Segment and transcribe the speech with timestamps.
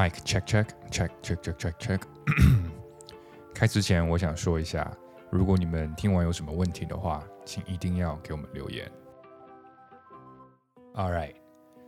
[0.00, 2.00] Mike check check check check check check check。
[3.54, 4.90] 开之前，我想说一下，
[5.30, 8.90] 如果你们听完有什么问题的话，请一定要给我们留言。
[10.94, 11.34] All right,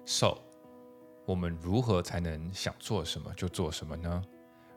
[0.04, 0.36] so
[1.24, 4.22] 我们如何才能想做什么就做什么呢？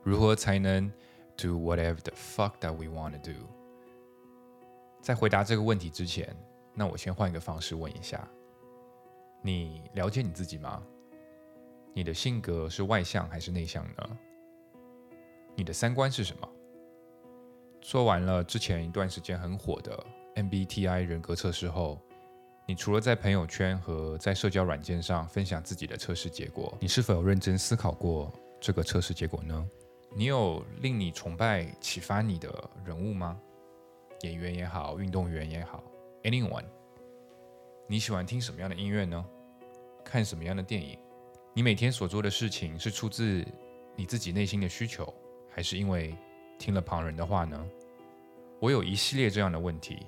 [0.01, 0.89] 如何才能
[1.35, 3.37] do whatever the fuck that we want to do？
[5.01, 6.33] 在回答这个问题之前，
[6.73, 8.25] 那我先换一个方式问一下：
[9.41, 10.81] 你了解你自己吗？
[11.97, 14.17] 你的性格是外向还是内向呢？
[15.55, 16.49] 你的三观是什么？
[17.79, 20.05] 做完了之前一段时间很火的
[20.35, 22.01] MBTI 人格测试后，
[22.67, 29.65] 你除了在朋友圈和在社交软件上分享自己的测试结果，你是否有认真思考过这个测试结果呢？
[30.13, 33.39] 你有令你崇拜、启发你的人物吗？
[34.23, 35.81] 演员也好，运动员也好
[36.23, 36.65] ，anyone？
[37.87, 39.25] 你喜欢听什么样的音乐呢？
[40.03, 40.99] 看什么样的电影？
[41.57, 43.41] 你每天所做的事情是出自
[43.95, 45.13] 你自己内心的需求，
[45.49, 46.13] 还是因为
[46.59, 47.65] 听了旁人的话呢？
[48.59, 50.05] 我有一系列这样的问题，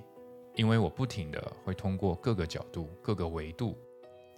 [0.56, 3.78] 因为我不停的会通过各个角度、各个维度，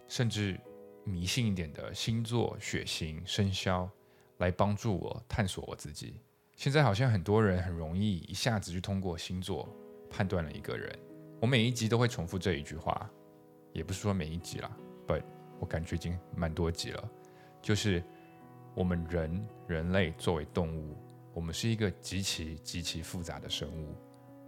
[0.07, 0.59] 甚至
[1.03, 3.89] 迷信一点的星座、血型、生肖，
[4.37, 6.21] 来帮助我探索我自己。
[6.55, 9.67] 现在好像很多人很容易一下子就通过星座
[10.11, 10.95] 判断了一个人。
[11.41, 13.09] 我每一集都会重复这一句话，
[13.73, 15.23] 也不是说每一集啦，but。
[15.59, 17.09] 我感觉已经蛮多集了，
[17.61, 18.03] 就是
[18.73, 20.95] 我们人人类作为动物，
[21.33, 23.93] 我们是一个极其极其复杂的生物。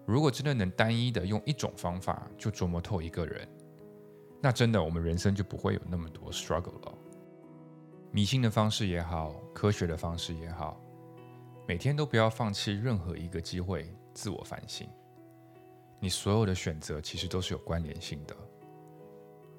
[0.08, 3.48] 如果真的能单一的用一种方法就琢磨透一个人，
[4.42, 6.98] 那真的我们人生就不会有那么多 struggle 了。
[8.12, 10.82] 迷信的方式也好，科学的方式也好，
[11.68, 14.88] 每天都不要放弃任何一个机会自我反省。
[16.00, 18.36] 你所有的选择其实都是有关联性的。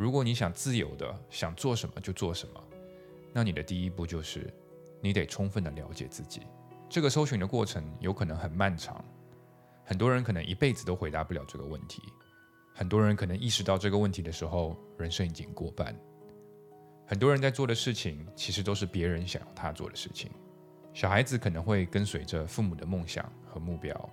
[0.03, 2.61] 如果你想自由的想做什么就做什么，
[3.33, 4.53] 那你的第一步就是
[5.01, 6.43] 你得充分的了解自己。
[6.89, 9.05] 这个搜寻的过程有可能很漫长，
[9.85, 12.03] 很多人可能一辈子都回答不了这个问题。
[12.75, 15.97] 很多人可能意识到这个问题的时候，人生已经过半。
[17.07, 20.33] 很多人在做的事情其实都是别人想要他做的事情。
[20.93, 24.11] 小孩子可能会跟随着父母的梦想和目标，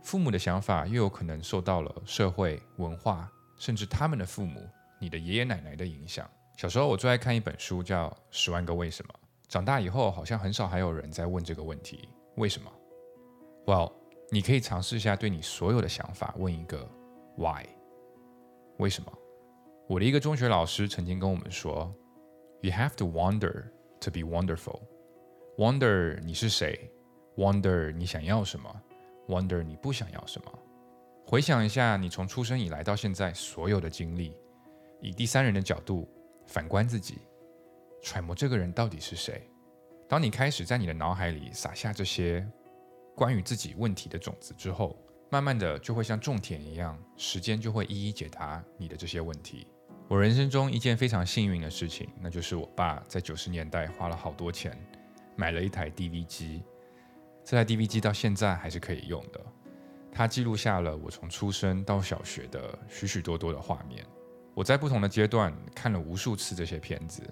[0.00, 4.64] 父母的想法又有可能受到了社会文化，甚至他们的父母。
[5.04, 6.26] 你的爷爷奶奶的影响。
[6.56, 9.14] 小时候我最爱看一本书，叫《十万个为什么》。
[9.48, 12.72] 长大以后，好像很少还有人在问这个问题：为什么
[13.66, 13.92] ？Well，
[14.30, 16.88] 你可以尝试一下，对你所有的想法问一个
[17.36, 17.66] Why？
[18.78, 19.12] 为什么？
[19.88, 21.94] 我的一个中学老师曾经跟我们说
[22.62, 23.64] ：You have to wonder
[24.00, 24.80] to be wonderful.
[25.58, 26.90] Wonder 你是谁
[27.36, 28.74] ？Wonder 你想要什么
[29.28, 30.58] ？Wonder 你不想要什么？
[31.26, 34.34] 回想一下，你从出生以来到现在所有的经历。
[35.04, 36.08] 以第三人的角度
[36.46, 37.18] 反观自己，
[38.00, 39.46] 揣摩这个人到底是谁。
[40.08, 42.46] 当你开始在你的脑海里撒下这些
[43.14, 44.98] 关于自己问题的种子之后，
[45.30, 49.66] 慢慢的就会像种田一样，时间就会一一解答你的这些问题。
[50.08, 54.74] 我人生中一件非常幸运的事情，那就是我爸在九十年代花了好多钱
[55.36, 56.62] 买了一台 DV 机，
[57.44, 59.40] 这台 DV 机到现在还是可以用的。
[60.10, 64.02] 它记录下了我从出生到小学的许许多多的画面。
[64.54, 67.22] 我在不同的阶段看了无数次这些片子，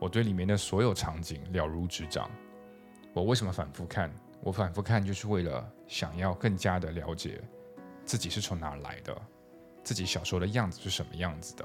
[0.00, 2.28] 我对里面的所有场景了如指掌。
[3.14, 4.12] 我为什么反复看？
[4.42, 7.40] 我反复看就是为了想要更加的了解
[8.04, 9.16] 自己是从哪来的，
[9.82, 11.64] 自己小时候的样子是什么样子的，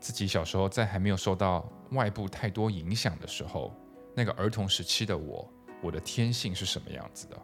[0.00, 3.72] 自己小时候在还没有受到外部太多影响的时候，
[4.14, 5.48] 那个儿童时期的我，
[5.80, 7.40] 我的天性是什么样子的。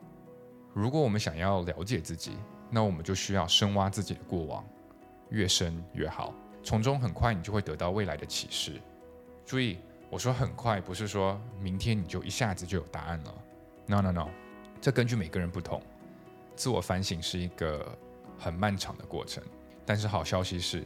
[0.75, 2.33] 如果我们想要了解自己，
[2.69, 4.65] 那我们就需要深挖自己的过往，
[5.31, 6.34] 越深越好。
[6.62, 8.81] 从中很快你就会得到未来的启示。
[9.44, 9.78] 注意，
[10.09, 13.34] 我说很快，不是说明天你就一下子就有答案了。
[13.87, 14.28] No No No，
[14.81, 15.82] 这根据每个人不同。
[16.54, 17.96] 自我反省是一个
[18.38, 19.43] 很漫长的过程，
[19.87, 20.85] 但是好消息是，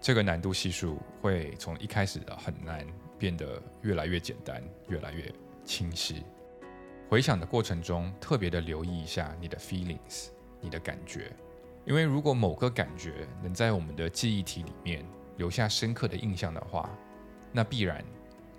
[0.00, 2.86] 这个难度系数会从一开始的很难
[3.18, 5.32] 变得越来越简单，越来越
[5.64, 6.24] 清晰。
[7.08, 10.28] 回想的过程中，特别的留意一下你的 feelings，
[10.60, 11.30] 你的感觉。
[11.84, 15.04] 因为如果某个感觉能在我们的记忆体里面
[15.36, 16.88] 留下深刻的印象的话，
[17.50, 18.04] 那必然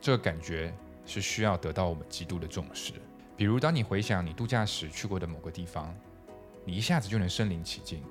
[0.02, 0.74] 这个感觉
[1.06, 2.94] 是需要得到我们极度的重视。
[3.38, 5.96] 比如，当你回想你度假时去过的某个地方，
[6.66, 8.04] 你一下子就能身临其境，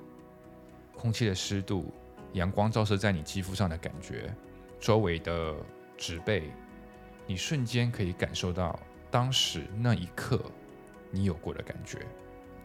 [0.95, 1.93] 空气的湿度、
[2.33, 4.35] 阳光照射在你肌肤上的感觉、
[4.79, 5.55] 周围的
[5.95, 6.51] 植被，
[7.27, 8.77] 你瞬间可以感受到
[9.09, 10.41] 当时那一刻
[11.11, 11.99] 你有过的感觉。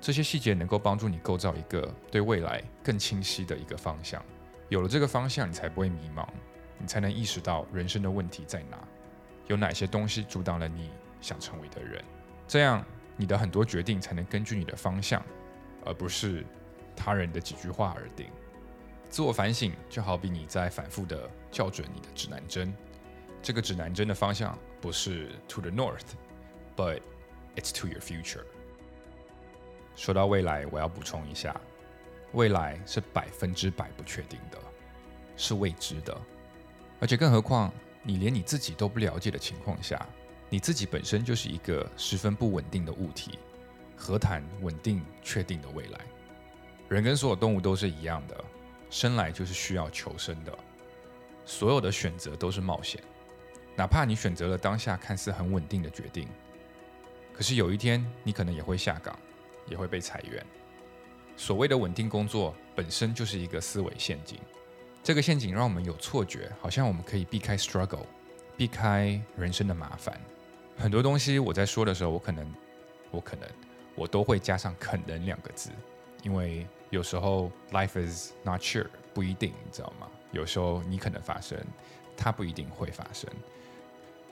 [0.01, 4.25] 这些细节能够帮助你构造一个对未来更清晰的一个方向。
[4.69, 6.27] 有了这个方向，你才不会迷茫，
[6.79, 8.79] 你才能意识到人生的问题在哪，
[9.47, 10.91] 有哪些东西阻挡了你
[11.21, 12.03] 想成为的人。
[12.47, 12.85] 这样，
[13.17, 15.25] 你的很多决定才能根据你的方向，
[15.85, 16.45] 而不是
[16.95, 18.27] 他人的几句话而定。
[19.09, 22.73] 自我反省就好比你在反复的校准你的指南针，
[23.43, 27.01] 这个指南针的方向不是 to the north，but
[27.57, 28.45] it's to your future。
[29.99, 31.61] 说到未来，我要补充一下，
[32.31, 34.57] 未来是百分之百不确定的，
[35.37, 36.17] 是未知的，
[37.01, 37.73] 而且更何况
[38.05, 40.07] 你连你自己都不了解的情况下，
[40.49, 43.41] 你自己本身就是一个十分不稳定的物体，
[43.97, 45.99] 何谈稳定确定的未来？
[46.89, 48.45] 人跟所有动物都是一样的。
[48.91, 50.59] 生来就是需要求生的，
[51.45, 53.03] 所有的选择都是冒险，
[53.75, 56.29] 哪怕你选择了当下看似很稳定的决定，
[57.35, 59.19] 可是有一天你可能也会下岗，
[59.69, 60.45] 也会被裁员。
[61.37, 64.39] 所谓的稳定工作本身就是一个思维陷阱，
[65.03, 68.07] 这个陷阱让我们有错觉，好像我们可以避开 struggle，
[68.57, 70.21] 避开人生的麻烦。
[70.77, 72.55] 很多东西我在说的时候，我可能，
[73.11, 73.49] 我可能，
[73.95, 75.71] 我都会加上“可能”两个字，
[76.23, 76.67] 因为。
[76.91, 80.09] 有时候，life is not sure，不一定，你知道吗？
[80.33, 81.63] 有时候你可能发生，
[82.17, 83.29] 它不一定会发生。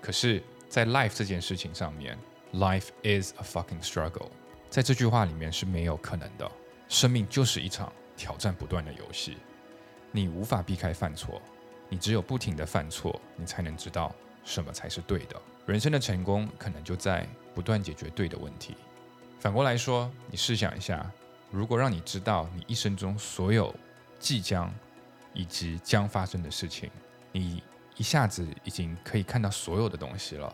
[0.00, 2.16] 可是，在 life 这件事情上面
[2.54, 4.30] ，life is a fucking struggle，
[4.68, 6.50] 在这句话里面是没有可能的。
[6.88, 9.38] 生命就是一场挑战不断的游戏，
[10.12, 11.42] 你无法避开犯错，
[11.88, 14.14] 你只有不停的犯错，你才能知道
[14.44, 15.40] 什么才是对的。
[15.66, 18.76] 人生的成功可能就在不断解决对的问题。
[19.40, 21.10] 反过来说，你试想一下。
[21.50, 23.74] 如果让你知道你一生中所有
[24.18, 24.72] 即将
[25.32, 26.90] 以及将发生的事情，
[27.30, 27.62] 你
[27.96, 30.52] 一下子已经可以看到所有的东西了，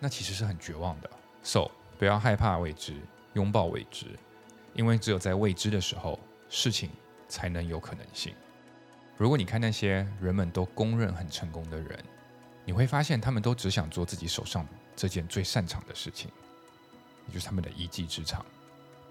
[0.00, 1.08] 那其实是很绝望的。
[1.44, 3.00] So，不要害怕未知，
[3.34, 4.06] 拥抱未知，
[4.74, 6.18] 因为只有在未知的时候，
[6.48, 6.90] 事情
[7.28, 8.34] 才能有可能性。
[9.16, 11.98] 如果你看那些人们都公认很成功的人，
[12.64, 16.30] 你会发现他们都只想做自己手上这件最擅长的事情，
[17.26, 18.44] 也就是他们的一技之长。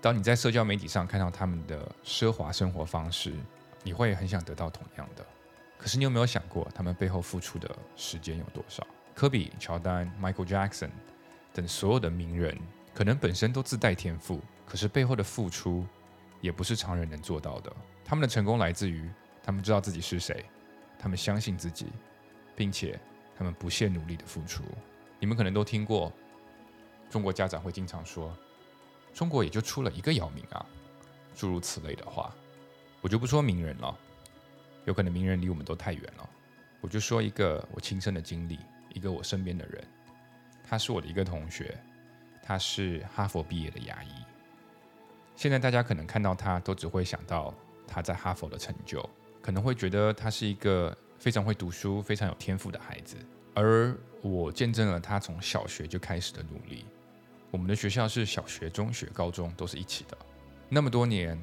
[0.02, 3.34] 当你在社交媒体上看到他们的奢华生活方式，
[3.84, 5.26] 你会很想得到同样的。
[5.78, 8.86] 可是你有没有想过，他们背后付出的时间有多少？
[9.14, 10.90] 科比、乔丹、Michael Jackson
[11.54, 12.58] 等所有的名人，
[12.94, 15.86] 可能本身都自带天赋，可是背后的付出
[16.42, 17.74] 也不是常人能做到的。
[18.04, 19.10] 他们的成功来自于
[19.42, 20.46] 他们知道自己是谁，
[21.00, 21.88] 他们相信自己，
[22.56, 23.00] 并且
[23.38, 24.64] 他们不懈努力的付出。
[25.20, 26.12] 你们可能都听过，
[27.10, 28.36] 中国家长会经常说。
[29.14, 30.66] 中国也就出了一个姚明啊，
[31.36, 32.34] 诸如此类的话，
[33.02, 33.98] 我就不说名人了，
[34.86, 36.30] 有可能名人离我们都太远了。
[36.80, 38.58] 我就说一个我亲身的经历，
[38.94, 39.86] 一个我身边的人，
[40.64, 41.78] 他是我的一个同学，
[42.42, 44.10] 他是哈佛毕业的牙医。
[45.36, 47.54] 现在大家可能看到他，都只会想到
[47.88, 49.08] 他在哈佛的成就，
[49.42, 53.16] 可能会觉得他是一个非常会读书、非常有天赋的孩子。
[53.54, 56.86] 而我见证了他从小学就开始的努力。
[57.50, 60.18] 我们的学校是小学、中学、高中都是一起的，
[60.70, 61.38] 那么多年，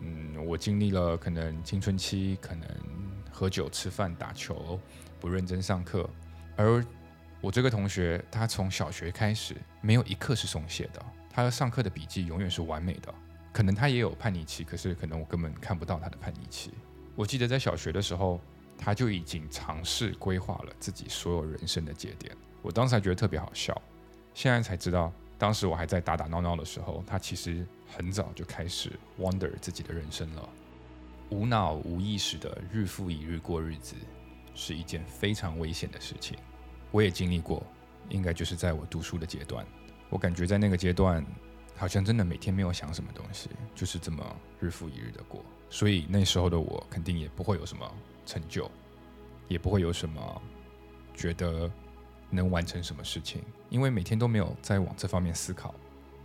[0.00, 2.68] 嗯，我经历了可能青春期，可能
[3.32, 4.78] 喝酒、吃饭、打球，
[5.18, 6.08] 不认真上课，
[6.54, 6.84] 而
[7.40, 13.14] 我这个同学，他从小学开始没有一刻是松懈的，他上课的笔记永远是完美的。
[13.52, 16.72] 可能他也有叛逆期，可是可能我根本看不到他的叛逆期。
[17.14, 18.40] 我记得在小学的时候，
[18.76, 23.80] 他就已经尝试规划了自己所有人生的节点，我当时还觉得特别好笑，
[24.34, 25.12] 现在才知道。
[25.38, 30.48] 当时我还在打打闹闹的时候，他其实很早就开始 wonder 自己的人生了。
[31.30, 33.94] 无脑无意识的日复一日过日子，
[34.54, 36.36] 是一件非常危险的事情。
[36.90, 37.62] 我也经历过，
[38.08, 39.64] 应该就是在我读书的阶段，
[40.10, 41.24] 我感觉在那个阶段，
[41.76, 44.24] 好像真的每天没有想什么东西，就是这么
[44.60, 45.44] 日复一日的过。
[45.70, 47.90] 所以那时候的我，肯定也不会有什么
[48.24, 48.70] 成就，
[49.48, 50.42] 也不会有什么
[51.14, 51.70] 觉得。
[52.30, 53.42] 能完成什么事情？
[53.70, 55.74] 因为每天都没有在往这方面思考，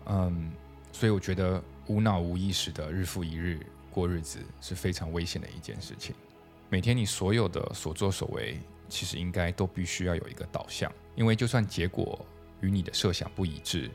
[0.07, 0.51] 嗯，
[0.91, 6.13] 所以我觉得无脑无意识的日复一日过日子是非常危险的一件事情。
[6.67, 12.25] 每天你所有的所作所为，其实应该都必须要有一个导向，因为就算结果
[12.61, 13.89] 与你的设想不一致，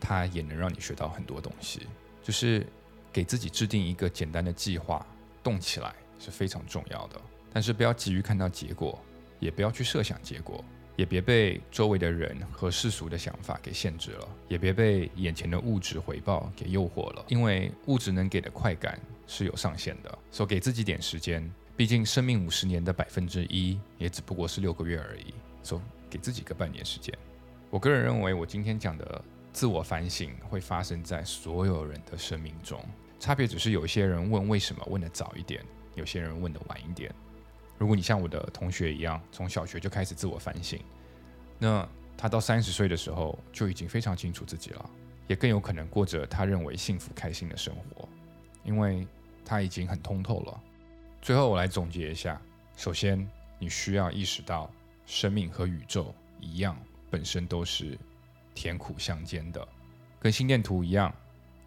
[0.00, 1.86] 它也能让你学到很多东西。
[2.22, 2.66] 就是
[3.12, 5.06] 给自己制定一个简单的计划，
[5.42, 7.20] 动起来是非常重要的。
[7.52, 8.98] 但是不要急于看到结果，
[9.38, 10.64] 也不要去设想结果。
[10.96, 18.96] 也别被周围的人和世俗的想法给限制了，也别被眼前的物质回报给诱惑了，因为物质能给的快感
[19.26, 20.18] 是有上限的。
[20.30, 25.34] 所以给自己点时间，毕竟生命五十年的百分之一也只不过是六个月而已。
[25.62, 27.16] 所以给自己个半年时间。
[27.70, 32.78] 我个人认为，我今天讲的自我反省会发生在所有人的生命中，
[33.18, 35.64] 差别只是有些人问为什么问的早一点，
[35.94, 37.12] 有些人问的晚一点。
[37.78, 40.78] 如果你像我的同学一样，从小学就开始自我反省，
[41.58, 44.90] 那他到三十岁的时候就已经非常清楚自己了，
[45.26, 48.08] 也更有可能过着他认为幸福开心的生活，
[48.62, 49.04] 因为
[49.44, 50.60] 他已经很通透了。
[51.24, 52.38] 最后，我来总结一下：
[52.76, 53.26] 首先，
[53.58, 54.70] 你需要意识到，
[55.06, 56.78] 生命和宇宙一样，
[57.10, 57.98] 本身都是
[58.54, 59.66] 甜苦相间的，
[60.20, 61.10] 跟心电图一样，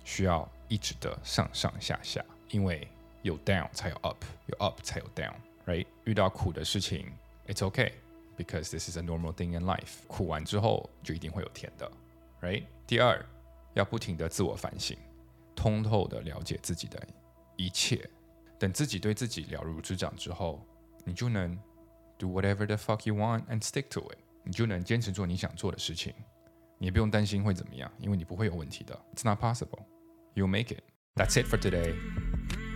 [0.03, 2.87] 需要一直的上上下下，因为
[3.23, 5.87] 有 down 才有 up，有 up 才有 down，right？
[6.03, 7.11] 遇到苦的事情
[7.47, 7.93] ，it's okay。
[8.37, 11.91] Because this is a normal thing in life，苦完之后就一定会有甜的
[12.41, 12.63] ，right？
[12.85, 13.25] 第二，
[13.73, 14.95] 要不停的自我反省，
[15.55, 17.01] 通透的了解自己的
[17.55, 18.07] 一切。
[18.59, 20.65] 等自己对自己了如指掌之后，
[21.05, 21.57] 你就能
[22.17, 24.17] do whatever the fuck you want and stick to it。
[24.43, 26.13] 你就能坚持做你想做的事情，
[26.77, 28.97] 你也不用担心会怎么样，因为你不会有问题的。
[29.13, 29.85] It's not possible.
[30.33, 30.83] You make it.
[31.15, 31.95] That's it for today.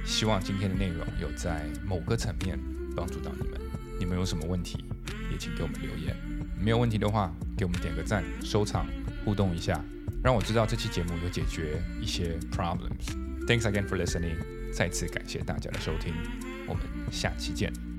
[0.05, 2.59] 希望今天的内容有在某个层面
[2.95, 3.61] 帮助到你们。
[3.99, 4.83] 你们有什么问题？
[5.31, 6.15] 也请给我们留言，
[6.59, 8.85] 没有问题的话，给我们点个赞、收藏、
[9.23, 9.81] 互动一下，
[10.23, 13.05] 让我知道这期节目有解决一些 problems。
[13.45, 14.37] Thanks again for listening，
[14.73, 16.13] 再次感谢大家的收听，
[16.67, 17.90] 我们下期见。